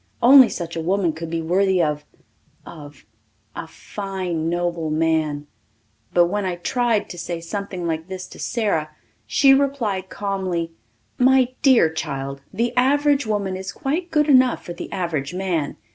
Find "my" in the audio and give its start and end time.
11.19-11.49